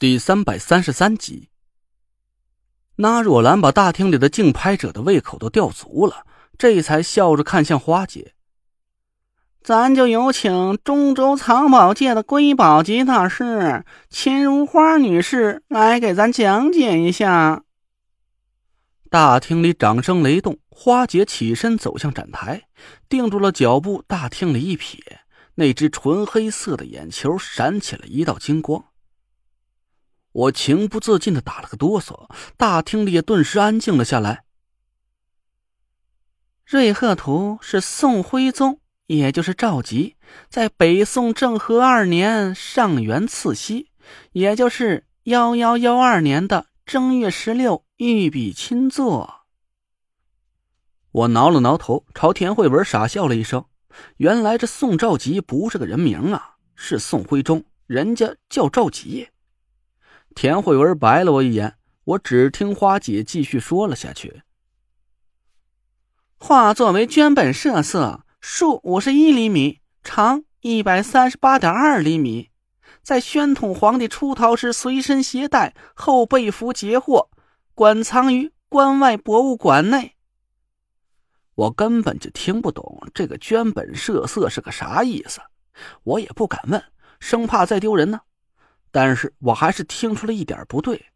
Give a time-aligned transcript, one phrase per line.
[0.00, 1.50] 第三百三十三集，
[2.96, 6.24] 那若兰把大厅里的竞拍者的胃口都吊足了，
[6.56, 8.32] 这才笑着看向花姐。
[9.62, 17.64] 咱就有请中州藏宝界的瑰宝级大师秦如花女士来给咱讲解一下。
[19.10, 22.62] 大厅里掌声雷动，花姐起身走向展台，
[23.10, 24.02] 定住了脚步。
[24.06, 24.98] 大厅里一瞥，
[25.56, 28.82] 那只纯黑色的眼球闪起了一道金光。
[30.32, 34.44] 我情不自禁的打了个哆嗦，大厅里也顿时安静了下来。
[36.64, 40.14] 瑞鹤图是宋徽宗，也就是赵佶，
[40.48, 43.90] 在北宋政和二年上元次夕，
[44.32, 49.46] 也就是幺幺幺二年的正月十六御笔亲作。
[51.10, 53.64] 我挠了挠头，朝田慧文傻笑了一声。
[54.18, 59.28] 原来这宋赵佶不是个人名啊，是宋徽宗，人家叫赵吉。
[60.34, 64.42] 田慧文白了我一眼，我只听花姐继续说了下去。
[66.38, 72.50] 画作为绢本设色，竖五十一厘米，长一百三十八点二厘米，
[73.02, 77.28] 在宣统皇帝出逃时随身携带，后被俘截获，
[77.74, 80.16] 馆藏于关外博物馆内。
[81.56, 85.40] 我根本就听不懂这个绢本设色是个啥意思，
[86.04, 86.82] 我也不敢问，
[87.18, 88.20] 生怕再丢人呢。
[88.90, 91.06] 但是我还是听出了一点不对，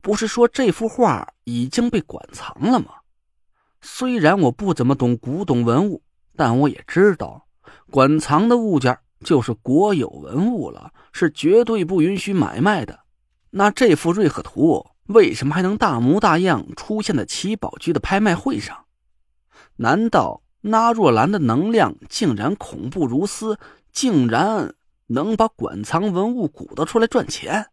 [0.00, 2.86] 不是说这幅画已经被馆藏了吗？
[3.80, 6.02] 虽然我不怎么懂古董文物，
[6.36, 7.46] 但我也知道，
[7.90, 13.00] 馆藏的物件就是国有文物了，是绝对不允许买卖的。
[13.50, 18.86] 那这幅瑞鹤图为什么还能大模大样出现在七宝居的拍卖会上？
[19.76, 23.58] 难道那若兰的能量竟然恐怖如斯？
[23.92, 24.74] 竟然？
[25.08, 27.70] 能把馆藏文物鼓捣出来赚钱？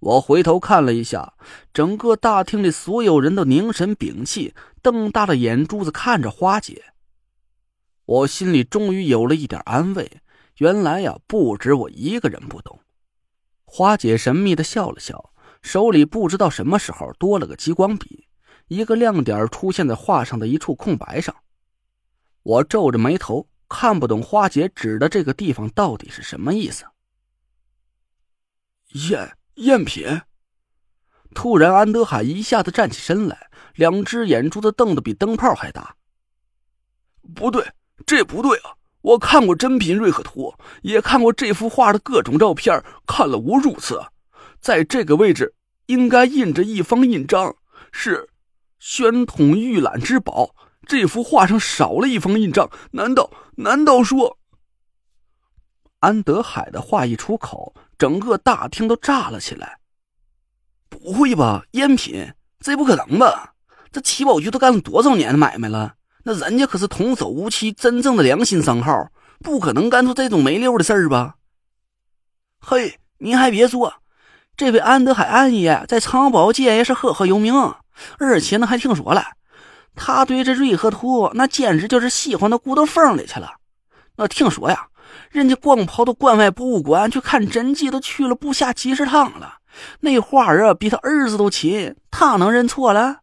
[0.00, 1.34] 我回头看了一下，
[1.74, 6.94] 整个大厅里所有人都凝神屏气，瞪大了眼珠子看着花姐。
[8.06, 10.22] 我心里终于有了一点安慰，
[10.56, 12.80] 原来呀，不止我一个人不懂。
[13.66, 18.26] 花姐神秘的笑了笑，手里不知道什么时候多了个激光笔，
[18.68, 21.36] 一个亮点出现在画上的一处空白上。
[22.42, 23.49] 我皱着眉头。
[23.70, 26.84] 看不懂花姐指的这个地方到底是什么意思？
[28.92, 30.22] 赝赝品！
[31.32, 35.94] 突然，安德海一下子站起身来，两只眼珠子瞪得比灯泡还大。
[37.36, 37.64] 不对，
[38.04, 38.74] 这不对啊！
[39.02, 44.02] 我看过真品瑞克图，也看过这幅画的各种照片，看了无数次。
[44.60, 45.54] 在这个位置
[45.86, 47.54] 应该印着一方印章，
[47.92, 48.28] 是
[48.80, 50.56] 宣统御览之宝。
[50.90, 54.38] 这幅画上少了一方印章，难道难道说？
[56.00, 59.78] 安德海的话一出口，整个大厅都炸了起来。
[60.88, 62.34] 不会吧，赝品？
[62.58, 63.54] 这不可能吧？
[63.92, 65.94] 这七宝局都干了多少年的买卖了？
[66.24, 71.36] 那人家可是童叟无欺，真正的良心商号，不可能干出这种没溜的事儿吧？
[72.58, 73.94] 嘿，您还别说，
[74.56, 77.54] 这位安德海安爷在藏宝界也是赫赫有名，
[78.18, 79.22] 而且呢，还听说了。
[80.02, 83.52] 他对这瑞和图那简直就是喜欢到骨头缝里去了。
[84.16, 84.86] 那听说呀，
[85.30, 89.58] 人家光跑到关外博物馆去看真迹都去了不下几十趟了。
[90.00, 93.18] 那画儿啊，比他儿子都亲，他能认错了？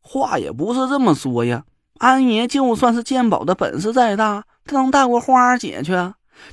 [0.00, 1.64] 话也不是这么说呀。
[1.98, 5.92] 安爷就算是鉴宝的本事再大，他能大过花姐去？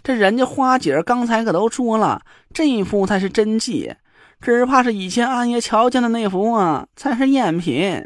[0.01, 2.19] 这人家花姐刚才可都说了，
[2.51, 3.93] 这一幅才是真迹，
[4.41, 8.03] 只怕是以前安爷瞧见的那幅啊，才是赝品。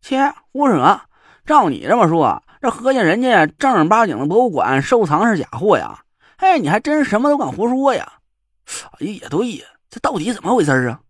[0.00, 1.00] 切，胡扯！
[1.46, 6.04] 照你这么说，这合计人家正儿八经的博物馆收藏是假货呀？
[6.36, 8.20] 哎，你还真什么都敢胡说呀？
[8.66, 11.00] 哎呀，也对呀，这到底怎么回事啊？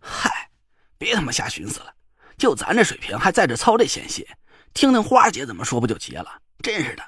[0.00, 0.50] 嗨，
[0.98, 1.92] 别他妈瞎寻思了，
[2.38, 4.24] 就咱这水平，还在这操这闲心，
[4.72, 6.40] 听听花姐怎么说不就结了？
[6.62, 7.02] 真是的。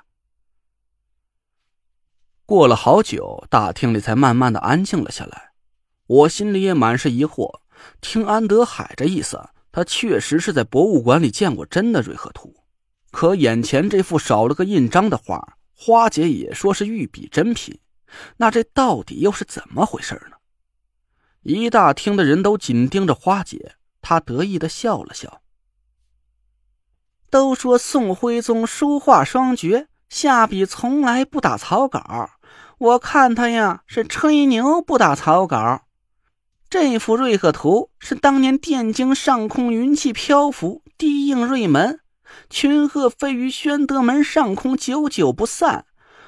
[2.44, 5.50] 过了好久，大厅里才慢慢的安静了下来，
[6.06, 7.60] 我心里也满是疑惑，
[8.00, 9.48] 听安德海这意思。
[9.70, 12.54] 他确实是在博物馆里见过真的瑞鹤图，
[13.10, 17.78] 可眼前这幅少了个印章的画，花姐也说是御笔真品，
[18.38, 20.36] 那这到底又是怎么回事呢？
[21.42, 25.42] 一大厅的人都紧盯着花姐，她得意的笑了笑。
[27.30, 32.30] 都说宋徽宗书画双绝，下笔从来不打草稿，
[32.78, 35.82] 我看他呀是吹牛不打草稿。
[36.70, 42.00] 这幅瑞鹤图是当年汴京上空云气漂浮，地应瑞门，
[42.50, 45.86] 群鹤飞于宣德门上空，久久不散。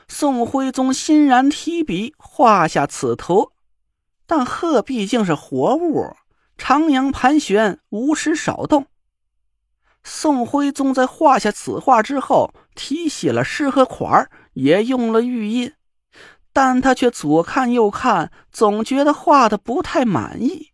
[0.09, 3.53] 宋徽宗欣然提笔画下此图，
[4.27, 6.17] 但鹤毕竟是活物，
[6.57, 8.87] 徜徉盘旋，无时少动。
[10.03, 15.75] 宋徽宗在画下此画之后，题写了诗和款儿也用了玉印，
[16.52, 20.73] 但他却左看右看，总觉得画的不太满意。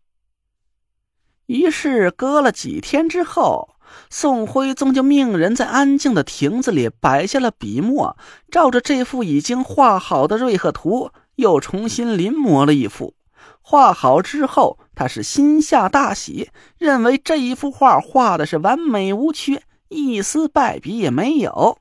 [1.46, 3.76] 于是，隔了几天之后。
[4.10, 8.16] 宋徽宗就命人在安静的亭子里摆下了笔墨，
[8.50, 13.14] 照着这幅已经画好的瑞鹤图，又重新临摹了一幅。
[13.62, 21.78] 画好之后，他是心下大喜，认为这一幅画画的是完美无缺，一丝败笔也没有。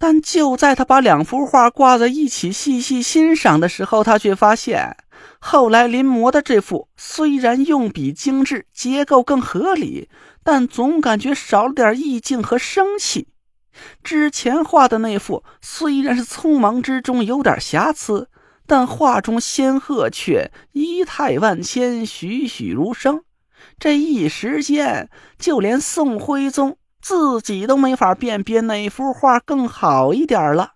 [0.00, 4.96] 但就在他把两幅画挂在一起细细欣赏的时候，他却发现，
[5.38, 10.08] 后来临摹的这幅虽然用笔精致，结构更合理。
[10.42, 13.28] 但总感觉少了点意境和生气。
[14.02, 18.30] 之前画的那幅虽然是匆忙之中有点瑕疵，
[18.66, 23.22] 但画中仙鹤却仪态万千，栩栩如生。
[23.78, 30.74] 这一时间，就连宋徽宗自己都没法辨别哪幅画更好一点了。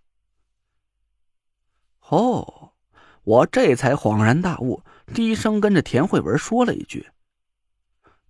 [2.09, 2.73] 哦，
[3.23, 4.83] 我这才恍然大悟，
[5.15, 7.09] 低声跟着田慧文说了一句。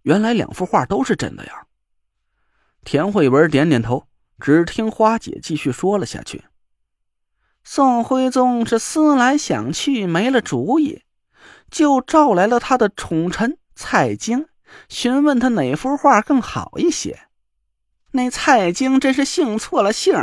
[0.02, 1.66] 原来两幅画都是真的呀。
[2.84, 4.06] 田慧文点点头，
[4.38, 6.44] 只听花姐继续说了下去。
[7.62, 11.02] 宋徽宗是思来想去没了主意，
[11.70, 14.46] 就召来了他的宠臣蔡京，
[14.88, 17.26] 询问他哪幅画更好一些。
[18.14, 20.14] 那蔡京真是姓错了姓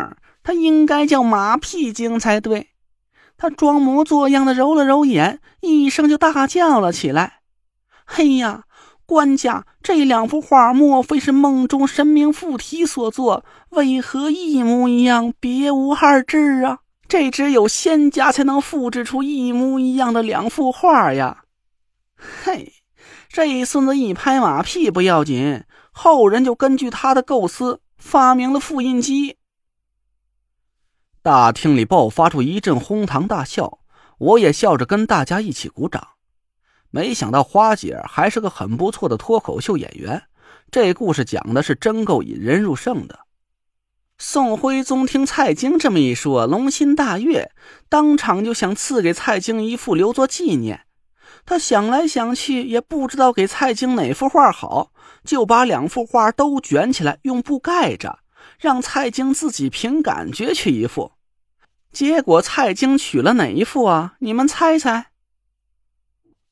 [0.44, 2.70] 他应该叫马屁精才对。
[3.38, 7.40] 他装模作样的揉了揉眼，一声就大叫了起来
[8.08, 8.64] ：“嘿呀！”
[9.06, 13.44] 官家，这两幅画莫非是梦中神明附体所作？
[13.72, 16.80] 为何一模一样，别无二致啊？
[17.10, 21.44] 这只有仙家才能复制出一模一样的两幅画呀！
[22.46, 22.72] 嘿，
[23.28, 29.38] 这孙子一拍马屁不要紧，后人就根据他的构思发明了复印机。
[31.22, 33.80] 大厅里爆发出一阵哄堂大笑，
[34.18, 36.10] 我也笑着跟大家一起鼓掌。
[36.90, 40.24] 没想到花姐还是个很不错的脱口秀演员，
[40.72, 43.20] 这故事讲的是真够引人入胜的。
[44.18, 47.52] 宋徽宗听蔡京这么一说，龙心大悦，
[47.90, 50.86] 当场就想赐给蔡京一副留作纪念。
[51.46, 54.92] 他想来想去，也不知道给蔡京哪幅画好，
[55.24, 58.20] 就把两幅画都卷起来，用布盖着，
[58.60, 61.12] 让蔡京自己凭感觉取一幅。
[61.92, 64.14] 结果蔡京取了哪一幅啊？
[64.20, 65.08] 你们猜猜？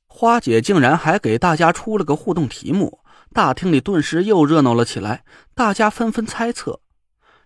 [0.08, 3.00] 花姐竟然还给大家出了个互动题目，
[3.32, 5.24] 大厅里顿时又热闹了起来。
[5.56, 6.82] 大家纷纷猜测，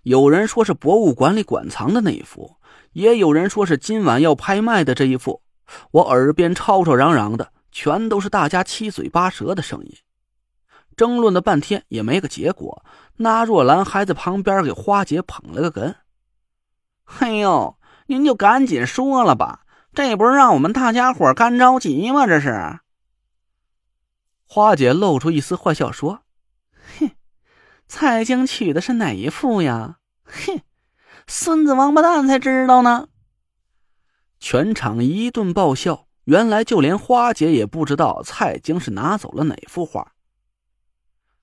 [0.02, 2.56] 有人说是博物馆里馆藏的那一幅，
[2.94, 5.43] 也有人说是今晚要拍卖的这一幅。
[5.92, 9.96] 我耳边吵吵嚷嚷的，全都是大家七嘴八舌的声音。
[10.96, 12.86] 争论了半天也没个结果。
[13.18, 15.96] 那若兰还在旁边给花姐捧了个哏
[17.04, 17.78] ：“嘿呦，
[18.08, 19.62] 您就赶紧说了吧。”
[19.94, 22.26] 这不是让我们大家伙干着急吗？
[22.26, 22.80] 这是。
[24.44, 26.24] 花姐露出一丝坏笑说
[27.00, 27.12] ：“哼，
[27.88, 29.98] 蔡京娶的是哪一副呀？
[30.26, 30.62] 哼，
[31.28, 33.08] 孙子王八蛋才知道呢。”
[34.46, 36.06] 全场一顿爆笑。
[36.26, 40.12] 原来就连花姐也不知道蔡京是拿走了哪幅画。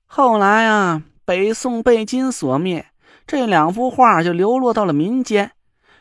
[0.04, 2.88] 后来啊，北宋被金所灭，
[3.26, 5.52] 这两幅画就流落到了民间。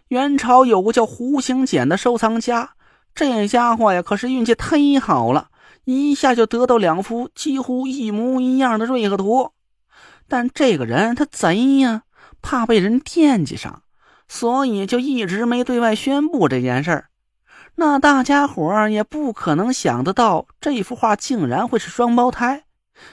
[0.09, 2.71] 元朝有个叫胡行俭的收藏家，
[3.15, 5.51] 这家伙呀可是运气忒好了，
[5.85, 9.53] 一下就得到两幅几乎一模一样的瑞鹤图。
[10.27, 12.03] 但这个人他贼呀，
[12.41, 13.83] 怕被人惦记上，
[14.29, 17.05] 所以就一直没对外宣布这件事儿。
[17.75, 22.63] 那大家伙也不可能想得到这幅画竟然会是双胞胎，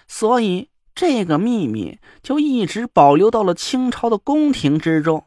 [0.07, 5.25] 所以这个秘密就一直保留到了清朝的宫廷之中。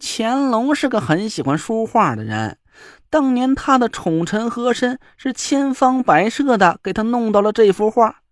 [0.00, 2.58] 乾隆是个很喜欢书画的人，
[3.10, 8.22] 当年他的宠臣和珅是千方百设的给他弄到了这幅画，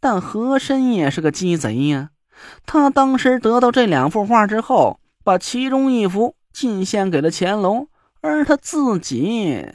[0.00, 2.10] 但和珅也是个鸡贼呀，
[2.66, 7.88] 他当时得到这两幅画之后，把其中一幅进献给了乾隆，
[8.20, 9.66] 而他自己……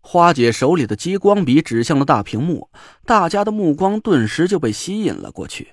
[0.00, 2.68] 花姐手里的激光笔指向了大屏幕，
[3.06, 5.72] 大家的目光顿时就被吸引了过去。